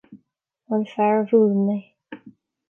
An 0.73 0.83
fear 0.95 1.15
a 1.19 1.25
bhuaileann 1.27 1.61
mé. 1.67 1.77